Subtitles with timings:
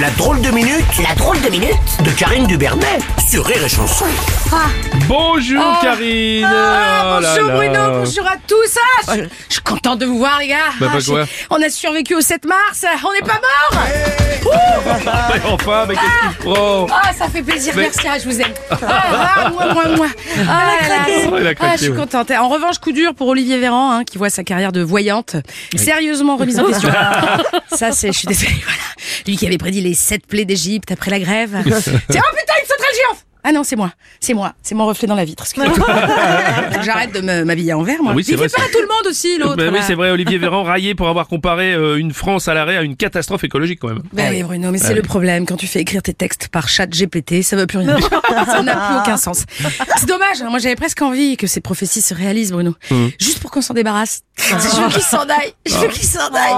[0.00, 2.98] La drôle de minute, la drôle de minute de Karine Dubernet
[3.28, 4.06] sur Rire et Chanson.
[5.06, 5.82] Bonjour Oh.
[5.82, 7.54] Karine Ah, Oh là bonjour là.
[7.56, 8.78] Bruno, bonjour à tous.
[9.06, 10.56] Ah, je, je suis contente de vous voir les gars.
[10.80, 13.82] Bah, Ah, quoi on a survécu au 7 mars, on n'est pas mort.
[14.44, 18.40] Mais enfin, mais qu'est-ce qu'il prend Ah, ça fait plaisir, Mais- merci, ah, je vous
[18.40, 18.52] aime.
[18.70, 18.76] Ah,
[19.46, 20.06] ah, moi, moi, moi.
[20.48, 21.96] Ah, là, là, Oh, ah, je suis ouais.
[21.96, 22.30] contente.
[22.32, 25.36] En revanche, coup dur pour Olivier Véran, hein, qui voit sa carrière de voyante
[25.76, 26.90] sérieusement remise en question.
[27.72, 28.78] Ça, c'est, je suis désolée, voilà.
[29.26, 32.94] Lui qui avait prédit les sept plaies d'Égypte après la grève oh putain, une sauterelle
[32.96, 35.44] géante Ah non, c'est moi, c'est moi, c'est mon reflet dans la vitre.
[36.82, 38.12] J'arrête de me- m'habiller en vert, moi.
[38.12, 39.56] Ah oui, Il vrai, fait pas à tout le monde aussi, l'autre.
[39.56, 42.76] Bah oui, c'est vrai, Olivier Véran raillé pour avoir comparé euh, une France à l'arrêt
[42.76, 44.02] à une catastrophe écologique quand même.
[44.12, 45.46] Ben oui, Bruno, mais c'est le problème.
[45.46, 48.08] Quand tu fais écrire tes textes par chat GPT, ça veut plus rien dire.
[48.46, 49.44] ça n'a plus aucun sens.
[49.96, 50.40] C'est dommage.
[50.42, 50.48] hein.
[50.50, 52.74] Moi, j'avais presque envie que ces prophéties se réalisent, Bruno.
[52.90, 53.06] Mmh.
[53.20, 54.22] Juste pour qu'on s'en débarrasse.
[54.38, 55.52] Je veux qu'il s'en aille.
[55.66, 56.54] Je veux qu'il s'en aille.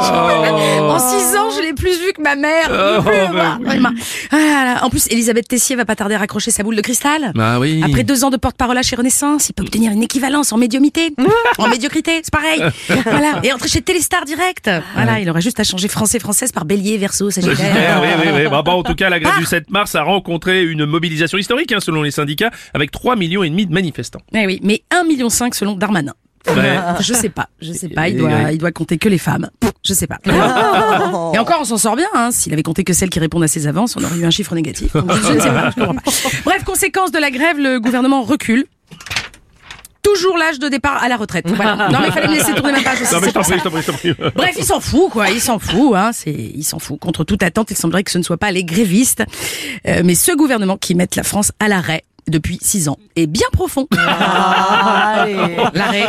[0.80, 0.82] Oh.
[0.90, 2.66] En six ans, je l'ai plus vu que ma mère.
[2.70, 3.78] Oh, bah oui.
[4.32, 4.80] Ah.
[4.82, 7.32] En plus, Elisabeth Tessier va pas tarder à raccrocher sa boule de cristal.
[7.34, 7.82] Bah oui.
[7.84, 11.14] Après deux ans de porte-parole chez Renaissance, il peut obtenir une équivalence en médiumité.
[11.58, 12.62] en médiocrité, c'est pareil.
[13.04, 13.40] voilà.
[13.42, 14.70] Et entrer chez Téléstar direct.
[14.94, 17.56] Voilà, il aurait juste à changer français française par bélier, verso, sagittaire.
[17.66, 18.50] Sagittaire, oui, oui, oui.
[18.50, 21.72] Bah, bah, en tout cas, la grève du 7 mars a rencontré une mobilisation historique,
[21.72, 24.20] hein, selon les syndicats, avec 3 millions et demi de manifestants.
[24.34, 26.14] Eh oui, mais 1,5 million selon Darmanin.
[26.48, 26.78] Ouais.
[27.00, 29.50] Je sais pas, je sais pas, il doit, il doit compter que les femmes.
[29.84, 30.18] Je sais pas.
[31.34, 32.30] Et encore, on s'en sort bien, hein.
[32.32, 34.54] S'il avait compté que celles qui répondent à ses avances, on aurait eu un chiffre
[34.54, 34.94] négatif.
[34.94, 36.10] Donc, je, ne sais pas, je comprends pas.
[36.44, 38.66] Bref, conséquence de la grève, le gouvernement recule.
[40.02, 41.48] Toujours l'âge de départ à la retraite.
[41.48, 41.88] Voilà.
[41.90, 43.14] Non, mais il fallait me laisser tourner ma page aussi.
[43.14, 44.14] Non, mais je t'en prie, je t'en prie, je t'en prie.
[44.34, 45.30] Bref, il s'en fout, quoi.
[45.30, 46.10] Il s'en fout, hein.
[46.12, 46.98] C'est, il s'en fout.
[46.98, 49.24] Contre toute attente, il semblerait que ce ne soit pas les grévistes,
[49.86, 53.46] euh, mais ce gouvernement qui met la France à l'arrêt depuis six ans est bien
[53.52, 53.86] profond.
[53.90, 55.36] L'arrêt,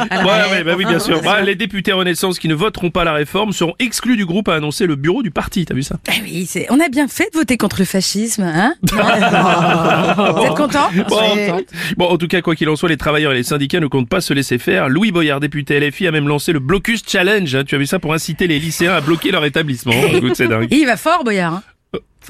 [0.10, 0.52] à Ouais, l'arrêt.
[0.52, 1.22] ouais, bah oui, bien sûr.
[1.22, 4.56] Bah, les députés Renaissance qui ne voteront pas la réforme seront exclus du groupe, a
[4.56, 5.66] annoncé le bureau du parti.
[5.66, 5.98] T'as vu ça?
[6.10, 8.74] Eh oui, c'est, on a bien fait de voter contre le fascisme, hein?
[8.92, 11.64] Vous êtes content Bon,
[11.98, 14.10] bon, en tout cas, quoi qu'il en soit, les travailleurs et les syndicats ne comptent
[14.10, 14.90] pas se laisser faire.
[14.90, 17.56] Louis Boyard, député LFI, a même lancé le Blocus Challenge.
[17.56, 17.64] hein.
[17.66, 19.94] Tu as vu ça pour inciter les lycéens à bloquer leur établissement.
[20.14, 20.68] Écoute, c'est dingue.
[20.72, 21.54] Il va fort, Boyard.
[21.56, 21.64] hein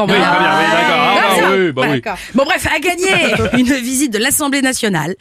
[0.05, 0.35] Oui, Boyard.
[0.35, 0.97] très bien, oui, d'accord.
[0.99, 2.01] Ah, Ah, bah oui, bah oui.
[2.35, 5.15] Bon, bref, à gagner une visite de l'Assemblée nationale.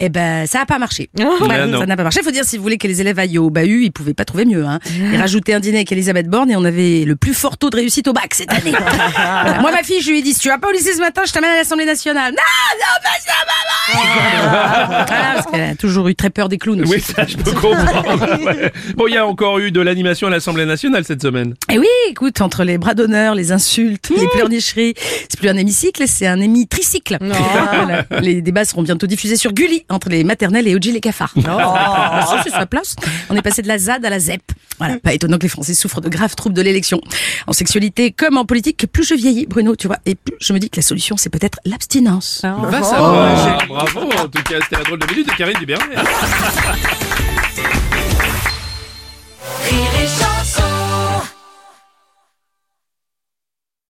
[0.00, 1.08] Eh ben, ça n'a pas marché.
[1.18, 2.22] Ça n'a pas marché.
[2.22, 4.44] Faut dire, si vous voulez que les élèves aillent au bahut, ils pouvaient pas trouver
[4.44, 4.64] mieux.
[4.64, 4.80] Hein.
[5.12, 7.76] Et rajouter un dîner avec Elisabeth Borne et on avait le plus fort taux de
[7.76, 8.72] réussite au bac cette année.
[9.14, 9.60] Voilà.
[9.60, 11.22] Moi, ma fille, je lui ai dit, si tu vas pas au lycée ce matin,
[11.26, 12.32] je t'amène à l'Assemblée nationale.
[12.32, 12.38] Non,
[12.78, 16.92] non, pas ça, maman Voilà, parce qu'elle a toujours eu très peur des clowns aussi.
[16.94, 18.38] Oui, ça, je peux comprendre.
[18.44, 18.72] Ouais.
[18.96, 21.54] Bon, il y a encore eu de l'animation à l'Assemblée nationale cette semaine.
[21.70, 24.94] Et oui, écoute, entre les bras d'honneur, les insultes, les pleurnicheries,
[25.28, 27.18] c'est plus un hémicycle, c'est un hémitricycle.
[27.20, 28.04] Voilà.
[28.20, 31.34] Les débats seront bientôt diffusés sur Gulli, entre les maternelles et Oji les cafards.
[31.46, 32.96] Ah, ça, c'est sa place.
[33.30, 34.42] On est passé de la ZAD à la ZEP.
[34.78, 37.00] Voilà, pas étonnant que les Français souffrent de graves troubles de l'élection.
[37.46, 40.58] En sexualité comme en politique, plus je vieillis, Bruno, tu vois, et plus je me
[40.58, 42.42] dis que la solution, c'est peut-être l'abstinence.
[42.42, 43.66] Va savoir.
[43.68, 44.00] Bravo.
[44.00, 45.96] En tout cas, c'était la drôle de minute de Karine Dubernet.